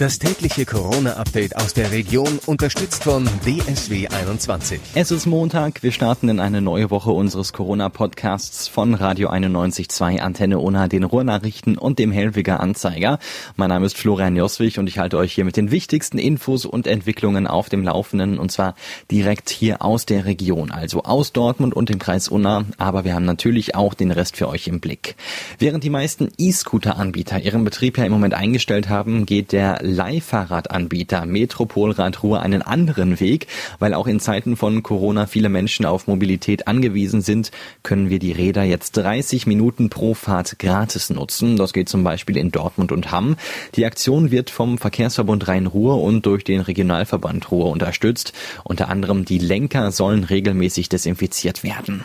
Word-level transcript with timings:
Das 0.00 0.18
tägliche 0.18 0.64
Corona-Update 0.64 1.56
aus 1.56 1.74
der 1.74 1.90
Region, 1.90 2.40
unterstützt 2.46 3.04
von 3.04 3.28
DSW 3.44 4.08
21. 4.08 4.80
Es 4.94 5.10
ist 5.10 5.26
Montag, 5.26 5.82
wir 5.82 5.92
starten 5.92 6.30
in 6.30 6.40
eine 6.40 6.62
neue 6.62 6.90
Woche 6.90 7.10
unseres 7.10 7.52
Corona-Podcasts 7.52 8.66
von 8.66 8.94
Radio 8.94 9.28
91.2 9.28 10.20
Antenne 10.20 10.58
Ona, 10.58 10.88
den 10.88 11.04
Ruhrnachrichten 11.04 11.76
und 11.76 11.98
dem 11.98 12.12
Hellwiger 12.12 12.60
Anzeiger. 12.60 13.18
Mein 13.56 13.68
Name 13.68 13.84
ist 13.84 13.98
Florian 13.98 14.36
Joswig 14.36 14.78
und 14.78 14.86
ich 14.86 14.98
halte 14.98 15.18
euch 15.18 15.34
hier 15.34 15.44
mit 15.44 15.58
den 15.58 15.70
wichtigsten 15.70 16.16
Infos 16.16 16.64
und 16.64 16.86
Entwicklungen 16.86 17.46
auf 17.46 17.68
dem 17.68 17.84
Laufenden 17.84 18.38
und 18.38 18.50
zwar 18.50 18.76
direkt 19.10 19.50
hier 19.50 19.84
aus 19.84 20.06
der 20.06 20.24
Region, 20.24 20.70
also 20.70 21.02
aus 21.02 21.34
Dortmund 21.34 21.74
und 21.74 21.90
dem 21.90 21.98
Kreis 21.98 22.28
Unna, 22.28 22.64
aber 22.78 23.04
wir 23.04 23.14
haben 23.14 23.26
natürlich 23.26 23.74
auch 23.74 23.92
den 23.92 24.12
Rest 24.12 24.38
für 24.38 24.48
euch 24.48 24.66
im 24.66 24.80
Blick. 24.80 25.16
Während 25.58 25.84
die 25.84 25.90
meisten 25.90 26.30
E-Scooter-Anbieter 26.38 27.38
ihren 27.40 27.64
Betrieb 27.64 27.98
ja 27.98 28.04
im 28.04 28.12
Moment 28.12 28.32
eingestellt 28.32 28.88
haben, 28.88 29.26
geht 29.26 29.52
der 29.52 29.89
Leihfahrradanbieter 29.90 31.26
Metropolrad 31.26 32.22
Ruhr 32.22 32.40
einen 32.40 32.62
anderen 32.62 33.20
Weg, 33.20 33.46
weil 33.78 33.94
auch 33.94 34.06
in 34.06 34.20
Zeiten 34.20 34.56
von 34.56 34.82
Corona 34.82 35.26
viele 35.26 35.48
Menschen 35.48 35.84
auf 35.84 36.06
Mobilität 36.06 36.66
angewiesen 36.66 37.20
sind, 37.20 37.50
können 37.82 38.10
wir 38.10 38.18
die 38.18 38.32
Räder 38.32 38.62
jetzt 38.62 38.92
30 38.92 39.46
Minuten 39.46 39.90
pro 39.90 40.14
Fahrt 40.14 40.58
gratis 40.58 41.10
nutzen. 41.10 41.56
Das 41.56 41.72
geht 41.72 41.88
zum 41.88 42.04
Beispiel 42.04 42.36
in 42.36 42.50
Dortmund 42.50 42.92
und 42.92 43.10
Hamm. 43.10 43.36
Die 43.74 43.84
Aktion 43.84 44.30
wird 44.30 44.50
vom 44.50 44.78
Verkehrsverbund 44.78 45.48
Rhein-Ruhr 45.48 46.02
und 46.02 46.26
durch 46.26 46.44
den 46.44 46.60
Regionalverband 46.60 47.50
Ruhr 47.50 47.70
unterstützt. 47.70 48.32
Unter 48.64 48.88
anderem 48.88 49.24
die 49.24 49.38
Lenker 49.38 49.90
sollen 49.90 50.24
regelmäßig 50.24 50.88
desinfiziert 50.88 51.62
werden. 51.64 52.04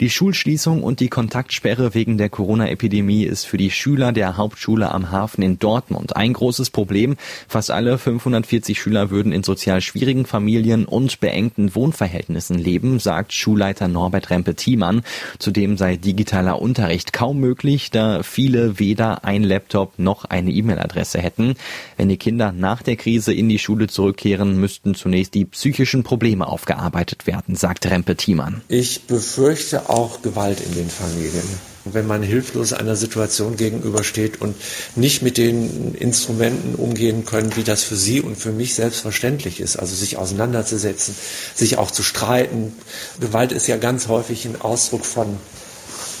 Die 0.00 0.10
Schulschließung 0.10 0.82
und 0.82 1.00
die 1.00 1.08
Kontaktsperre 1.08 1.94
wegen 1.94 2.16
der 2.16 2.30
Corona-Epidemie 2.30 3.24
ist 3.24 3.44
für 3.44 3.58
die 3.58 3.70
Schüler 3.70 4.12
der 4.12 4.36
Hauptschule 4.36 4.90
am 4.90 5.10
Hafen 5.10 5.42
in 5.42 5.58
Dortmund 5.58 6.16
ein 6.16 6.32
großes 6.32 6.70
Problem. 6.70 7.16
Fast 7.48 7.70
alle 7.70 7.98
540 7.98 8.80
Schüler 8.80 9.10
würden 9.10 9.32
in 9.32 9.42
sozial 9.42 9.80
schwierigen 9.80 10.24
Familien 10.24 10.86
und 10.86 11.20
beengten 11.20 11.74
Wohnverhältnissen 11.74 12.58
leben, 12.58 12.98
sagt 12.98 13.32
Schulleiter 13.32 13.88
Norbert 13.88 14.30
Rempe-Thiemann. 14.30 15.02
Zudem 15.38 15.76
sei 15.76 15.96
digitaler 15.96 16.60
Unterricht 16.60 17.12
kaum 17.12 17.38
möglich, 17.38 17.90
da 17.90 18.22
viele 18.22 18.78
weder 18.78 19.24
ein 19.24 19.42
Laptop 19.42 19.98
noch 19.98 20.24
eine 20.24 20.50
E-Mail-Adresse 20.50 21.18
hätten. 21.18 21.54
Wenn 21.96 22.08
die 22.08 22.16
Kinder 22.16 22.52
nach 22.52 22.82
der 22.82 22.96
Krise 22.96 23.34
in 23.34 23.48
die 23.48 23.58
Schule 23.58 23.88
zurückkehren, 23.88 24.58
müssten 24.58 24.94
zunächst 24.94 25.34
die 25.34 25.44
psychischen 25.44 26.02
Probleme 26.02 26.46
aufgearbeitet 26.46 27.26
werden, 27.26 27.54
sagt 27.54 27.90
Rempe-Thiemann. 27.90 28.62
Ich 28.68 29.02
befürchte, 29.02 29.49
fürchte 29.50 29.90
auch 29.90 30.22
Gewalt 30.22 30.60
in 30.60 30.76
den 30.76 30.88
Familien. 30.88 31.42
Wenn 31.84 32.06
man 32.06 32.22
hilflos 32.22 32.72
einer 32.72 32.94
Situation 32.94 33.56
gegenübersteht 33.56 34.40
und 34.40 34.54
nicht 34.94 35.22
mit 35.22 35.38
den 35.38 35.96
Instrumenten 35.96 36.76
umgehen 36.76 37.24
können, 37.24 37.56
wie 37.56 37.64
das 37.64 37.82
für 37.82 37.96
Sie 37.96 38.20
und 38.20 38.36
für 38.36 38.52
mich 38.52 38.76
selbstverständlich 38.76 39.58
ist, 39.58 39.76
also 39.76 39.96
sich 39.96 40.18
auseinanderzusetzen, 40.18 41.16
sich 41.56 41.78
auch 41.78 41.90
zu 41.90 42.04
streiten. 42.04 42.74
Gewalt 43.18 43.50
ist 43.50 43.66
ja 43.66 43.76
ganz 43.76 44.06
häufig 44.06 44.44
ein 44.44 44.60
Ausdruck 44.60 45.04
von 45.04 45.36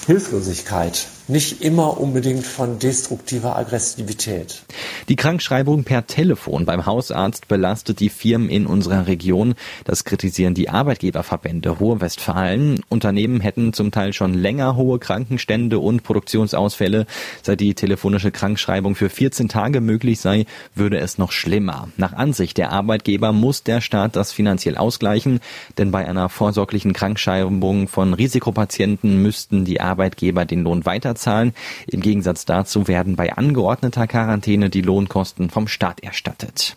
Hilflosigkeit 0.08 1.06
nicht 1.28 1.62
immer 1.62 2.00
unbedingt 2.00 2.46
von 2.46 2.78
destruktiver 2.78 3.56
Aggressivität. 3.56 4.62
Die 5.08 5.16
Krankschreibung 5.16 5.84
per 5.84 6.06
Telefon 6.06 6.64
beim 6.64 6.86
Hausarzt 6.86 7.48
belastet 7.48 8.00
die 8.00 8.08
Firmen 8.08 8.48
in 8.48 8.66
unserer 8.66 9.06
Region. 9.06 9.54
Das 9.84 10.04
kritisieren 10.04 10.54
die 10.54 10.68
Arbeitgeberverbände 10.68 11.70
Ruhr-Westfalen. 11.70 12.80
Unternehmen 12.88 13.40
hätten 13.40 13.72
zum 13.72 13.90
Teil 13.90 14.12
schon 14.12 14.34
länger 14.34 14.76
hohe 14.76 14.98
Krankenstände 14.98 15.78
und 15.78 16.02
Produktionsausfälle. 16.02 17.06
Seit 17.42 17.60
die 17.60 17.74
telefonische 17.74 18.30
Krankschreibung 18.30 18.94
für 18.94 19.08
14 19.08 19.48
Tage 19.48 19.80
möglich 19.80 20.20
sei, 20.20 20.46
würde 20.74 20.98
es 20.98 21.18
noch 21.18 21.32
schlimmer. 21.32 21.88
Nach 21.96 22.12
Ansicht 22.12 22.58
der 22.58 22.72
Arbeitgeber 22.72 23.32
muss 23.32 23.62
der 23.62 23.80
Staat 23.80 24.16
das 24.16 24.32
finanziell 24.32 24.76
ausgleichen, 24.76 25.40
denn 25.78 25.90
bei 25.90 26.06
einer 26.06 26.28
vorsorglichen 26.28 26.92
Krankschreibung 26.92 27.88
von 27.88 28.14
Risikopatienten 28.14 29.22
müssten 29.22 29.64
die 29.64 29.80
Arbeitgeber 29.80 30.44
den 30.44 30.62
Lohn 30.62 30.84
weiter 30.86 31.14
zahlen. 31.20 31.54
Im 31.86 32.00
Gegensatz 32.00 32.44
dazu 32.44 32.88
werden 32.88 33.16
bei 33.16 33.32
angeordneter 33.32 34.06
Quarantäne 34.06 34.70
die 34.70 34.82
Lohnkosten 34.82 35.50
vom 35.50 35.68
Staat 35.68 36.00
erstattet. 36.00 36.76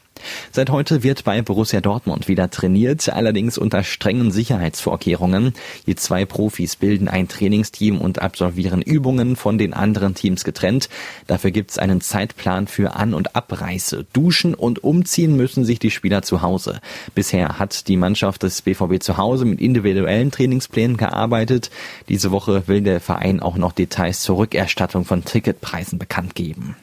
Seit 0.51 0.69
heute 0.69 1.03
wird 1.03 1.23
bei 1.23 1.41
Borussia 1.41 1.81
Dortmund 1.81 2.27
wieder 2.27 2.49
trainiert, 2.49 3.09
allerdings 3.09 3.57
unter 3.57 3.83
strengen 3.83 4.31
Sicherheitsvorkehrungen. 4.31 5.53
Je 5.85 5.95
zwei 5.95 6.25
Profis 6.25 6.75
bilden 6.75 7.07
ein 7.07 7.27
Trainingsteam 7.27 7.99
und 7.99 8.21
absolvieren 8.21 8.81
Übungen 8.81 9.35
von 9.35 9.57
den 9.57 9.73
anderen 9.73 10.15
Teams 10.15 10.43
getrennt. 10.43 10.89
Dafür 11.27 11.51
gibt 11.51 11.71
es 11.71 11.77
einen 11.77 12.01
Zeitplan 12.01 12.67
für 12.67 12.95
An- 12.95 13.13
und 13.13 13.35
Abreise. 13.35 14.05
Duschen 14.13 14.53
und 14.53 14.83
umziehen 14.83 15.35
müssen 15.35 15.65
sich 15.65 15.79
die 15.79 15.91
Spieler 15.91 16.21
zu 16.21 16.41
Hause. 16.41 16.79
Bisher 17.15 17.59
hat 17.59 17.87
die 17.87 17.97
Mannschaft 17.97 18.43
des 18.43 18.61
BVB 18.61 19.01
zu 19.01 19.17
Hause 19.17 19.45
mit 19.45 19.61
individuellen 19.61 20.31
Trainingsplänen 20.31 20.97
gearbeitet. 20.97 21.71
Diese 22.09 22.31
Woche 22.31 22.67
will 22.67 22.81
der 22.81 22.99
Verein 22.99 23.39
auch 23.39 23.57
noch 23.57 23.71
Details 23.71 24.21
zur 24.21 24.37
Rückerstattung 24.37 25.05
von 25.05 25.25
Ticketpreisen 25.25 25.99
bekannt 25.99 26.35
geben. 26.35 26.75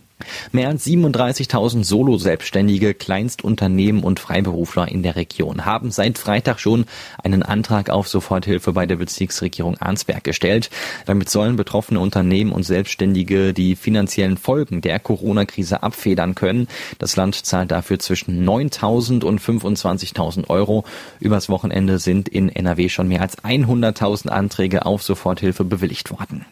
Mehr 0.52 0.68
als 0.68 0.86
37.000 0.86 1.84
Solo-Selbstständige, 1.84 2.94
Kleinstunternehmen 2.94 4.02
und 4.02 4.20
Freiberufler 4.20 4.88
in 4.88 5.02
der 5.02 5.16
Region 5.16 5.64
haben 5.64 5.90
seit 5.90 6.18
Freitag 6.18 6.60
schon 6.60 6.84
einen 7.22 7.42
Antrag 7.42 7.90
auf 7.90 8.08
Soforthilfe 8.08 8.72
bei 8.72 8.86
der 8.86 8.96
Bezirksregierung 8.96 9.78
Arnsberg 9.78 10.24
gestellt. 10.24 10.70
Damit 11.06 11.30
sollen 11.30 11.56
betroffene 11.56 12.00
Unternehmen 12.00 12.52
und 12.52 12.64
Selbstständige 12.64 13.52
die 13.52 13.76
finanziellen 13.76 14.36
Folgen 14.36 14.80
der 14.80 14.98
Corona-Krise 14.98 15.82
abfedern 15.82 16.34
können. 16.34 16.68
Das 16.98 17.16
Land 17.16 17.34
zahlt 17.34 17.70
dafür 17.70 17.98
zwischen 17.98 18.48
9.000 18.48 19.24
und 19.24 19.40
25.000 19.40 20.48
Euro. 20.48 20.84
Übers 21.18 21.48
Wochenende 21.48 21.98
sind 21.98 22.28
in 22.28 22.48
NRW 22.48 22.88
schon 22.88 23.08
mehr 23.08 23.22
als 23.22 23.38
100.000 23.38 24.28
Anträge 24.28 24.86
auf 24.86 25.02
Soforthilfe 25.02 25.64
bewilligt 25.64 26.10
worden. 26.10 26.44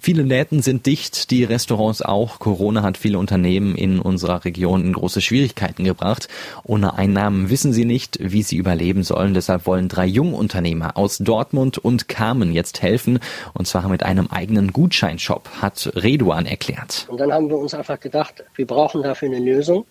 Viele 0.00 0.22
Läden 0.22 0.62
sind 0.62 0.86
dicht, 0.86 1.30
die 1.30 1.44
Restaurants 1.44 2.02
auch. 2.02 2.38
Corona 2.38 2.82
hat 2.82 2.96
viele 3.08 3.18
Unternehmen 3.18 3.74
in 3.74 4.00
unserer 4.00 4.44
Region 4.44 4.84
in 4.84 4.92
große 4.92 5.22
Schwierigkeiten 5.22 5.82
gebracht. 5.82 6.28
Ohne 6.64 6.98
Einnahmen 6.98 7.48
wissen 7.48 7.72
sie 7.72 7.86
nicht, 7.86 8.18
wie 8.20 8.42
sie 8.42 8.58
überleben 8.58 9.02
sollen. 9.02 9.32
Deshalb 9.32 9.64
wollen 9.64 9.88
drei 9.88 10.04
Jungunternehmer 10.04 10.98
aus 10.98 11.16
Dortmund 11.16 11.78
und 11.78 12.06
Kamen 12.06 12.52
jetzt 12.52 12.82
helfen. 12.82 13.18
Und 13.54 13.66
zwar 13.66 13.88
mit 13.88 14.02
einem 14.02 14.26
eigenen 14.26 14.74
Gutscheinshop, 14.74 15.48
hat 15.62 15.90
Reduan 15.94 16.44
erklärt. 16.44 17.06
Und 17.08 17.18
dann 17.18 17.32
haben 17.32 17.48
wir 17.48 17.56
uns 17.56 17.72
einfach 17.72 17.98
gedacht, 17.98 18.44
wir 18.54 18.66
brauchen 18.66 19.02
dafür 19.02 19.30
eine 19.30 19.38
Lösung 19.38 19.86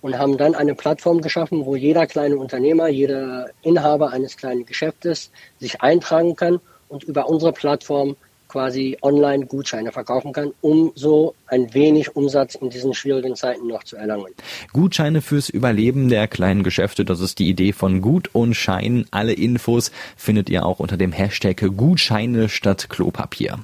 und 0.00 0.18
haben 0.18 0.36
dann 0.36 0.56
eine 0.56 0.74
Plattform 0.74 1.20
geschaffen, 1.20 1.66
wo 1.66 1.76
jeder 1.76 2.08
kleine 2.08 2.36
Unternehmer, 2.36 2.88
jeder 2.88 3.46
Inhaber 3.62 4.10
eines 4.10 4.36
kleinen 4.36 4.66
Geschäftes 4.66 5.30
sich 5.60 5.82
eintragen 5.82 6.34
kann 6.34 6.58
und 6.88 7.04
über 7.04 7.28
unsere 7.28 7.52
Plattform 7.52 8.16
quasi 8.56 8.96
online 9.02 9.44
Gutscheine 9.44 9.92
verkaufen 9.92 10.32
kann, 10.32 10.50
um 10.62 10.90
so 10.94 11.34
ein 11.46 11.74
wenig 11.74 12.16
Umsatz 12.16 12.54
in 12.54 12.70
diesen 12.70 12.94
schwierigen 12.94 13.36
Zeiten 13.36 13.66
noch 13.66 13.84
zu 13.84 13.96
erlangen. 13.96 14.32
Gutscheine 14.72 15.20
fürs 15.20 15.50
Überleben 15.50 16.08
der 16.08 16.26
kleinen 16.26 16.62
Geschäfte, 16.62 17.04
das 17.04 17.20
ist 17.20 17.38
die 17.38 17.50
Idee 17.50 17.74
von 17.74 18.00
Gut 18.00 18.30
und 18.32 18.54
Schein. 18.54 19.04
Alle 19.10 19.34
Infos 19.34 19.92
findet 20.16 20.48
ihr 20.48 20.64
auch 20.64 20.80
unter 20.80 20.96
dem 20.96 21.12
Hashtag 21.12 21.62
Gutscheine 21.76 22.48
statt 22.48 22.88
Klopapier. 22.88 23.58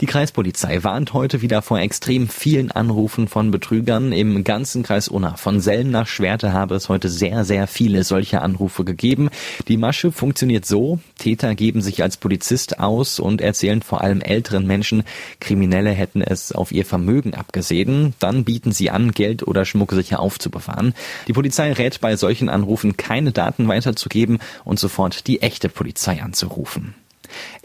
Die 0.00 0.06
Kreispolizei 0.06 0.84
warnt 0.84 1.12
heute 1.12 1.42
wieder 1.42 1.62
vor 1.62 1.78
extrem 1.78 2.28
vielen 2.28 2.70
Anrufen 2.70 3.28
von 3.28 3.50
Betrügern 3.50 4.12
im 4.12 4.44
ganzen 4.44 4.82
Kreis 4.82 5.08
Unna. 5.08 5.36
Von 5.36 5.60
Selm 5.60 5.90
nach 5.90 6.06
Schwerte 6.06 6.52
habe 6.52 6.74
es 6.74 6.88
heute 6.88 7.08
sehr, 7.08 7.44
sehr 7.44 7.66
viele 7.66 8.04
solcher 8.04 8.42
Anrufe 8.42 8.84
gegeben. 8.84 9.30
Die 9.68 9.76
Masche 9.76 10.12
funktioniert 10.12 10.66
so. 10.66 10.98
Täter 11.18 11.54
geben 11.54 11.82
sich 11.82 12.02
als 12.02 12.16
Polizist 12.16 12.78
aus 12.80 13.20
und 13.20 13.40
erzählen 13.40 13.82
vor 13.82 14.02
allem 14.02 14.20
älteren 14.20 14.66
Menschen, 14.66 15.04
Kriminelle 15.40 15.90
hätten 15.90 16.22
es 16.22 16.52
auf 16.52 16.72
ihr 16.72 16.84
Vermögen 16.84 17.34
abgesehen. 17.34 18.14
Dann 18.18 18.44
bieten 18.44 18.72
sie 18.72 18.90
an, 18.90 19.12
Geld 19.12 19.46
oder 19.46 19.64
Schmuck 19.64 19.92
sicher 19.92 20.20
aufzubewahren. 20.20 20.94
Die 21.26 21.32
Polizei 21.32 21.72
rät 21.72 22.00
bei 22.00 22.16
solchen 22.16 22.48
Anrufen 22.48 22.96
keine 22.96 23.32
Daten 23.32 23.68
weiterzugeben 23.68 24.38
und 24.64 24.78
sofort 24.78 25.26
die 25.26 25.42
echte 25.42 25.68
Polizei 25.68 26.22
anzurufen. 26.22 26.94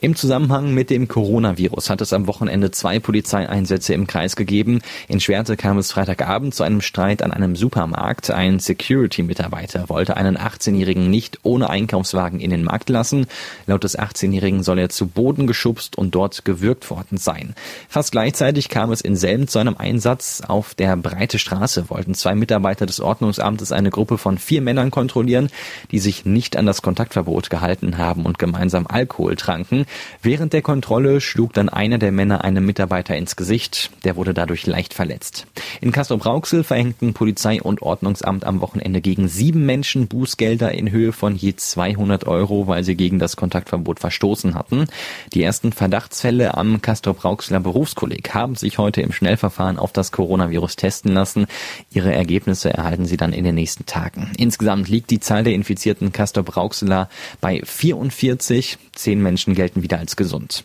Im 0.04 0.18
Zusammenhang 0.18 0.74
mit 0.74 0.90
dem 0.90 1.08
Coronavirus 1.08 1.90
hat 1.90 2.02
es 2.02 2.12
am 2.12 2.28
Wochenende 2.28 2.72
zwei 2.72 3.00
Polizeieinsätze 3.00 3.94
im 3.94 4.06
Kreis 4.06 4.36
gegeben. 4.36 4.82
In 5.08 5.22
Schwerte 5.22 5.56
kam 5.56 5.78
es 5.78 5.94
Freitagabend 5.94 6.54
zu 6.54 6.64
einem 6.64 6.82
Streit 6.82 7.22
an 7.22 7.32
einem 7.32 7.56
Supermarkt. 7.56 8.30
Ein 8.30 8.60
Security-Mitarbeiter 8.60 9.88
wollte 9.88 10.18
einen 10.18 10.38
18-Jährigen 10.38 11.10
nicht 11.10 11.40
ohne 11.44 11.70
Einkaufswagen 11.70 12.42
in 12.42 12.50
den 12.50 12.66
Markt 12.66 12.90
lassen. 12.90 13.28
Laut 13.66 13.86
des 13.86 13.98
18-Jährigen 13.98 14.62
soll 14.62 14.80
er 14.80 14.90
zu 14.90 15.08
Boden 15.08 15.48
geschubst 15.48 15.98
und 15.98 16.14
dort 16.14 16.44
gewürgt 16.44 16.90
worden 16.90 17.18
sein. 17.18 17.56
Fast 17.88 18.12
gleichzeitig 18.12 18.68
kam 18.68 18.92
es 18.92 19.00
in 19.00 19.16
Selm 19.16 19.48
zu 19.48 19.60
einem 19.60 19.78
Einsatz. 19.78 20.42
Auf 20.46 20.74
der 20.76 20.98
Breite 20.98 21.40
Straße 21.40 21.90
wollten 21.90 22.14
zwei 22.14 22.36
Mitarbeiter 22.36 22.86
des 22.86 23.00
Ordnungsamtes 23.00 23.72
eine 23.72 23.90
Gruppe 23.90 24.18
von 24.18 24.38
vier 24.38 24.62
Männern 24.62 24.92
kontrollieren, 24.92 25.48
die 25.92 26.00
sich 26.00 26.26
nicht 26.26 26.58
an 26.58 26.66
das 26.66 26.82
Kontaktverbot 26.82 27.50
gehalten 27.50 27.98
haben 27.98 28.26
und 28.26 28.38
gemeinsam 28.38 28.86
Alkohol 28.86 29.38
tranken 29.38 29.53
erkranken. 29.54 29.86
Während 30.22 30.54
der 30.54 30.62
Kontrolle 30.62 31.22
schlug 31.22 31.54
dann 31.54 31.70
einer 31.70 31.98
der 31.98 32.12
Männer 32.12 32.44
einem 32.44 32.66
Mitarbeiter 32.66 33.16
ins 33.16 33.36
Gesicht. 33.36 33.92
Der 34.04 34.16
wurde 34.16 34.34
dadurch 34.34 34.66
leicht 34.66 34.94
verletzt. 34.94 35.46
In 35.82 35.92
Castrop-Rauxel 35.92 36.64
verhängten 36.64 37.14
Polizei 37.14 37.62
und 37.62 37.82
Ordnungsamt 37.82 38.46
am 38.46 38.62
Wochenende 38.62 39.02
gegen 39.02 39.28
sieben 39.28 39.66
Menschen 39.66 40.08
Bußgelder 40.08 40.72
in 40.72 40.92
Höhe 40.92 41.12
von 41.12 41.36
je 41.36 41.56
200 41.56 42.26
Euro, 42.26 42.68
weil 42.68 42.84
sie 42.84 42.96
gegen 42.96 43.20
das 43.20 43.36
Kontaktverbot 43.36 44.00
verstoßen 44.00 44.56
hatten. 44.56 44.88
Die 45.34 45.44
ersten 45.44 45.72
Verdachtsfälle 45.72 46.56
am 46.56 46.82
Castrop-Rauxeler 46.82 47.60
Berufskolleg 47.60 48.34
haben 48.34 48.56
sich 48.56 48.78
heute 48.78 49.02
im 49.02 49.12
Schnellverfahren 49.12 49.78
auf 49.78 49.92
das 49.92 50.12
Coronavirus 50.12 50.76
testen 50.76 51.14
lassen. 51.14 51.46
Ihre 51.92 52.14
Ergebnisse 52.14 52.74
erhalten 52.74 53.06
sie 53.06 53.18
dann 53.18 53.34
in 53.34 53.44
den 53.44 53.56
nächsten 53.56 53.86
Tagen. 53.86 54.32
Insgesamt 54.38 54.90
liegt 54.90 55.12
die 55.12 55.20
Zahl 55.20 55.44
der 55.44 55.54
infizierten 55.54 56.12
Castrop-Rauxeler 56.12 57.10
bei 57.42 57.62
44. 57.64 58.78
Zehn 58.94 59.22
Menschen 59.22 59.43
gelten 59.54 59.84
wieder 59.84 60.00
als 60.00 60.16
gesund. 60.16 60.64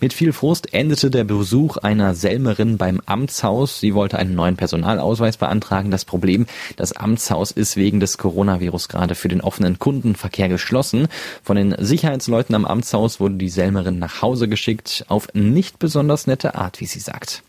Mit 0.00 0.12
viel 0.12 0.32
Frust 0.32 0.72
endete 0.74 1.10
der 1.10 1.24
Besuch 1.24 1.76
einer 1.76 2.14
Selmerin 2.14 2.76
beim 2.76 3.00
Amtshaus. 3.04 3.80
Sie 3.80 3.94
wollte 3.94 4.18
einen 4.18 4.34
neuen 4.34 4.56
Personalausweis 4.56 5.36
beantragen. 5.36 5.90
Das 5.90 6.04
Problem, 6.04 6.46
das 6.76 6.92
Amtshaus 6.92 7.50
ist 7.50 7.76
wegen 7.76 8.00
des 8.00 8.18
Coronavirus 8.18 8.88
gerade 8.88 9.14
für 9.14 9.28
den 9.28 9.40
offenen 9.40 9.78
Kundenverkehr 9.78 10.48
geschlossen. 10.48 11.08
Von 11.42 11.56
den 11.56 11.74
Sicherheitsleuten 11.78 12.54
am 12.54 12.64
Amtshaus 12.64 13.20
wurde 13.20 13.36
die 13.36 13.48
Selmerin 13.48 13.98
nach 13.98 14.22
Hause 14.22 14.48
geschickt, 14.48 15.04
auf 15.08 15.28
nicht 15.34 15.78
besonders 15.78 16.26
nette 16.26 16.54
Art, 16.54 16.80
wie 16.80 16.86
sie 16.86 17.00
sagt. 17.00 17.42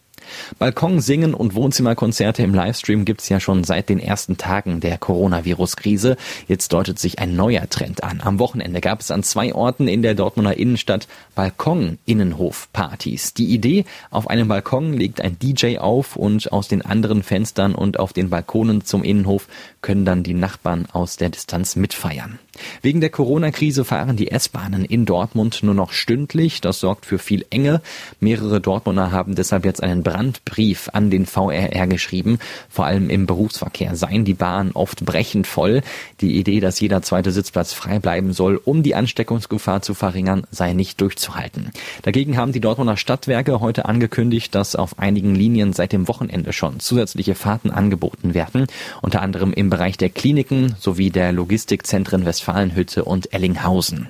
Balkonsingen 0.59 1.33
und 1.33 1.55
Wohnzimmerkonzerte 1.55 2.43
im 2.43 2.53
Livestream 2.53 3.05
gibt's 3.05 3.29
ja 3.29 3.39
schon 3.39 3.63
seit 3.63 3.89
den 3.89 3.99
ersten 3.99 4.37
Tagen 4.37 4.79
der 4.79 4.97
Coronavirus-Krise. 4.97 6.17
Jetzt 6.47 6.73
deutet 6.73 6.99
sich 6.99 7.19
ein 7.19 7.35
neuer 7.35 7.69
Trend 7.69 8.03
an. 8.03 8.21
Am 8.23 8.39
Wochenende 8.39 8.81
gab 8.81 9.01
es 9.01 9.11
an 9.11 9.23
zwei 9.23 9.53
Orten 9.53 9.87
in 9.87 10.01
der 10.01 10.15
Dortmunder 10.15 10.57
Innenstadt 10.57 11.07
Balkon-Innenhof-Partys. 11.35 13.33
Die 13.33 13.53
Idee, 13.53 13.85
auf 14.09 14.29
einem 14.29 14.47
Balkon 14.47 14.93
legt 14.93 15.21
ein 15.21 15.37
DJ 15.39 15.77
auf 15.77 16.15
und 16.15 16.51
aus 16.51 16.67
den 16.67 16.81
anderen 16.81 17.23
Fenstern 17.23 17.75
und 17.75 17.99
auf 17.99 18.13
den 18.13 18.29
Balkonen 18.29 18.83
zum 18.83 19.03
Innenhof 19.03 19.47
können 19.81 20.05
dann 20.05 20.23
die 20.23 20.33
Nachbarn 20.33 20.87
aus 20.91 21.17
der 21.17 21.29
Distanz 21.29 21.75
mitfeiern. 21.75 22.39
Wegen 22.81 23.01
der 23.01 23.09
Corona-Krise 23.09 23.85
fahren 23.85 24.17
die 24.17 24.31
S-Bahnen 24.31 24.83
in 24.83 25.05
Dortmund 25.05 25.61
nur 25.63 25.73
noch 25.73 25.91
stündlich. 25.91 26.61
Das 26.61 26.79
sorgt 26.79 27.05
für 27.05 27.19
viel 27.19 27.45
Enge. 27.49 27.81
Mehrere 28.19 28.59
Dortmunder 28.59 29.11
haben 29.11 29.35
deshalb 29.35 29.65
jetzt 29.65 29.83
einen 29.83 30.03
Brandbrief 30.17 30.89
an 30.93 31.09
den 31.09 31.25
VRR 31.25 31.87
geschrieben. 31.87 32.39
Vor 32.69 32.85
allem 32.85 33.09
im 33.09 33.25
Berufsverkehr 33.25 33.95
seien 33.95 34.25
die 34.25 34.33
Bahnen 34.33 34.71
oft 34.73 35.05
brechend 35.05 35.47
voll. 35.47 35.81
Die 36.21 36.37
Idee, 36.37 36.59
dass 36.59 36.79
jeder 36.79 37.01
zweite 37.01 37.31
Sitzplatz 37.31 37.73
frei 37.73 37.99
bleiben 37.99 38.33
soll, 38.33 38.59
um 38.63 38.83
die 38.83 38.95
Ansteckungsgefahr 38.95 39.81
zu 39.81 39.93
verringern, 39.93 40.43
sei 40.51 40.73
nicht 40.73 40.99
durchzuhalten. 41.01 41.71
Dagegen 42.01 42.37
haben 42.37 42.51
die 42.51 42.61
Dortmunder 42.61 42.97
Stadtwerke 42.97 43.59
heute 43.59 43.85
angekündigt, 43.85 44.55
dass 44.55 44.75
auf 44.75 44.99
einigen 44.99 45.35
Linien 45.35 45.73
seit 45.73 45.93
dem 45.93 46.07
Wochenende 46.07 46.51
schon 46.51 46.79
zusätzliche 46.79 47.35
Fahrten 47.35 47.71
angeboten 47.71 48.33
werden, 48.33 48.67
unter 49.01 49.21
anderem 49.21 49.53
im 49.53 49.69
Bereich 49.69 49.97
der 49.97 50.09
Kliniken 50.09 50.75
sowie 50.79 51.11
der 51.11 51.31
Logistikzentren 51.31 52.25
Westfalen 52.25 52.57
Westfalenhütte 52.57 53.03
und 53.05 53.33
Ellinghausen. 53.33 54.09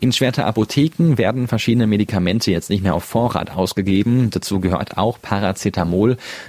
In 0.00 0.12
Schwerter 0.12 0.46
Apotheken 0.46 1.18
werden 1.18 1.48
verschiedene 1.48 1.86
Medikamente 1.86 2.50
jetzt 2.50 2.70
nicht 2.70 2.82
mehr 2.82 2.94
auf 2.94 3.04
Vorrat 3.04 3.50
ausgegeben. 3.50 4.30
Dazu 4.30 4.60
gehört 4.60 4.98
auch 4.98 5.20
Paracetamol. 5.20 5.45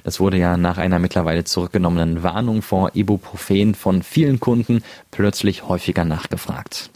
Das 0.03 0.19
wurde 0.19 0.37
ja 0.37 0.57
nach 0.57 0.77
einer 0.77 0.99
mittlerweile 0.99 1.43
zurückgenommenen 1.43 2.23
Warnung 2.23 2.61
vor 2.61 2.91
Ibuprofen 2.93 3.75
von 3.75 4.03
vielen 4.03 4.39
Kunden 4.39 4.83
plötzlich 5.11 5.67
häufiger 5.67 6.05
nachgefragt. 6.05 6.89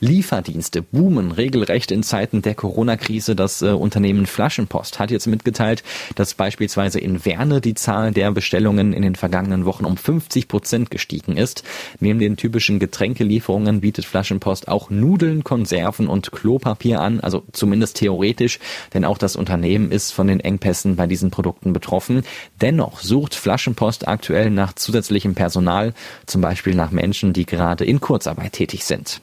Lieferdienste 0.00 0.82
boomen 0.82 1.32
regelrecht 1.32 1.90
in 1.90 2.02
Zeiten 2.02 2.42
der 2.42 2.54
Corona-Krise. 2.54 3.36
Das 3.36 3.62
äh, 3.62 3.70
Unternehmen 3.70 4.26
Flaschenpost 4.26 4.98
hat 4.98 5.10
jetzt 5.10 5.26
mitgeteilt, 5.26 5.82
dass 6.14 6.34
beispielsweise 6.34 7.00
in 7.00 7.24
Werne 7.24 7.60
die 7.60 7.74
Zahl 7.74 8.12
der 8.12 8.30
Bestellungen 8.32 8.92
in 8.92 9.02
den 9.02 9.14
vergangenen 9.14 9.64
Wochen 9.64 9.84
um 9.84 9.96
50 9.96 10.48
Prozent 10.48 10.90
gestiegen 10.90 11.36
ist. 11.36 11.64
Neben 12.00 12.18
den 12.18 12.36
typischen 12.36 12.78
Getränkelieferungen 12.78 13.80
bietet 13.80 14.04
Flaschenpost 14.04 14.68
auch 14.68 14.90
Nudeln, 14.90 15.44
Konserven 15.44 16.08
und 16.08 16.32
Klopapier 16.32 17.00
an, 17.00 17.20
also 17.20 17.42
zumindest 17.52 17.96
theoretisch, 17.96 18.58
denn 18.92 19.04
auch 19.04 19.18
das 19.18 19.36
Unternehmen 19.36 19.90
ist 19.90 20.12
von 20.12 20.26
den 20.26 20.40
Engpässen 20.40 20.96
bei 20.96 21.06
diesen 21.06 21.30
Produkten 21.30 21.72
betroffen. 21.72 22.22
Dennoch 22.60 23.00
sucht 23.00 23.34
Flaschenpost 23.34 24.08
aktuell 24.08 24.50
nach 24.50 24.74
zusätzlichem 24.74 25.34
Personal, 25.34 25.94
zum 26.26 26.40
Beispiel 26.40 26.74
nach 26.74 26.90
Menschen, 26.90 27.32
die 27.32 27.46
gerade 27.46 27.84
in 27.84 28.00
Kurzarbeit 28.00 28.52
tätig 28.52 28.84
sind. 28.84 29.20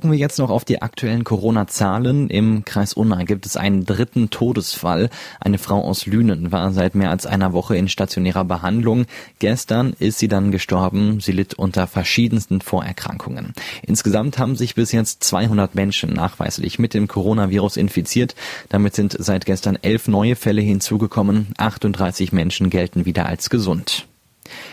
Gucken 0.00 0.12
wir 0.12 0.18
jetzt 0.18 0.38
noch 0.38 0.48
auf 0.48 0.64
die 0.64 0.80
aktuellen 0.80 1.24
Corona-Zahlen. 1.24 2.30
Im 2.30 2.64
Kreis 2.64 2.94
Unna 2.94 3.24
gibt 3.24 3.44
es 3.44 3.58
einen 3.58 3.84
dritten 3.84 4.30
Todesfall. 4.30 5.10
Eine 5.40 5.58
Frau 5.58 5.82
aus 5.84 6.06
Lünen 6.06 6.52
war 6.52 6.72
seit 6.72 6.94
mehr 6.94 7.10
als 7.10 7.26
einer 7.26 7.52
Woche 7.52 7.76
in 7.76 7.86
stationärer 7.86 8.46
Behandlung. 8.46 9.04
Gestern 9.40 9.92
ist 9.98 10.18
sie 10.18 10.28
dann 10.28 10.52
gestorben. 10.52 11.20
Sie 11.20 11.32
litt 11.32 11.52
unter 11.52 11.86
verschiedensten 11.86 12.62
Vorerkrankungen. 12.62 13.52
Insgesamt 13.82 14.38
haben 14.38 14.56
sich 14.56 14.74
bis 14.74 14.90
jetzt 14.90 15.22
200 15.22 15.74
Menschen 15.74 16.14
nachweislich 16.14 16.78
mit 16.78 16.94
dem 16.94 17.06
Coronavirus 17.06 17.76
infiziert. 17.76 18.34
Damit 18.70 18.94
sind 18.94 19.14
seit 19.18 19.44
gestern 19.44 19.76
elf 19.82 20.08
neue 20.08 20.34
Fälle 20.34 20.62
hinzugekommen. 20.62 21.48
38 21.58 22.32
Menschen 22.32 22.70
gelten 22.70 23.04
wieder 23.04 23.26
als 23.26 23.50
gesund. 23.50 24.06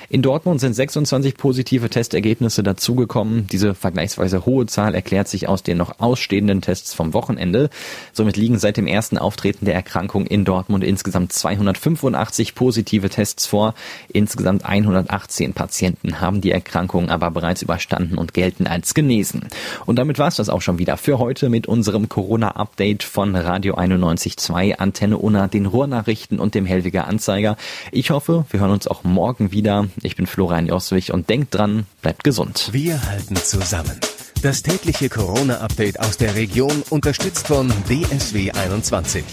In 0.10 0.22
Dortmund 0.22 0.62
sind 0.62 0.74
26 0.74 1.36
positive 1.36 1.90
Testergebnisse 1.90 2.64
dazugekommen. 2.64 3.46
Diese 3.52 3.76
vergleichsweise 3.76 4.46
hohe 4.46 4.66
Zahl 4.66 4.96
erklärt 4.96 5.28
sich 5.28 5.50
aus 5.50 5.64
den 5.64 5.78
noch 5.78 6.00
ausstehenden 6.00 6.62
Tests 6.62 6.94
vom 6.94 7.14
Wochenende. 7.14 7.70
Somit 8.14 8.38
liegen 8.38 8.58
seit 8.58 8.78
dem 8.78 8.88
ersten 8.88 9.18
Auftreten 9.18 9.66
der 9.66 9.74
Erkrankung 9.74 10.26
in 10.26 10.46
Dortmund 10.46 10.86
insgesamt 10.86 11.34
285 11.34 12.56
positive 12.56 13.10
Tests 13.10 13.48
vor. 13.48 13.74
Insgesamt 14.08 14.64
118 14.64 15.52
Patienten 15.52 16.22
haben 16.22 16.40
die 16.40 16.52
Erkrankung 16.52 17.10
aber 17.10 17.30
bereits 17.30 17.62
überstanden 17.62 18.18
und 18.18 18.34
gelten 18.34 18.66
als 18.66 18.94
genesen. 18.94 19.48
Und 19.86 19.98
damit 19.98 20.20
war 20.20 20.30
es 20.30 20.38
das 20.38 20.48
auch 20.48 20.62
schon 20.62 20.80
wieder 20.80 20.96
für 20.96 21.20
heute 21.20 21.50
mit 21.50 21.68
unserem 21.68 22.08
Corona-Update 22.08 23.04
von 23.04 23.36
Radio 23.36 23.76
91.2, 23.76 24.76
Antenne 24.76 25.18
Unna, 25.18 25.50
den 25.50 25.66
Ruhrnachrichten 25.66 26.40
und 26.40 26.56
dem 26.56 26.66
Hellwiger 26.66 27.08
Anzeiger. 27.08 27.58
Ich 27.92 28.10
hoffe, 28.10 28.46
wir 28.52 28.62
hören 28.62 28.72
uns 28.72 28.88
auch 28.88 29.04
morgen 29.04 29.52
wieder. 29.52 29.88
Ich 30.04 30.16
bin 30.16 30.28
Florian 30.28 30.68
Joswig 30.68 31.14
und 31.14 31.30
denkt 31.30 31.56
dran, 31.56 31.86
bleibt 32.02 32.24
gesund. 32.24 32.70
Wir 32.72 33.02
halten 33.10 33.36
zusammen. 33.36 34.00
Das 34.42 34.62
tägliche 34.62 35.10
Corona-Update 35.10 36.00
aus 36.00 36.18
der 36.18 36.36
Region 36.36 36.84
unterstützt 36.90 37.48
von 37.48 37.72
DSW 37.88 38.52
21. 38.52 39.24